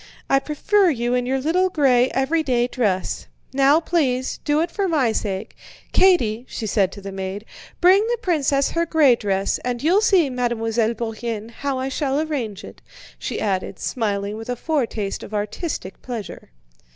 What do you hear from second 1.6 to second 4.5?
gray everyday dress. Now please,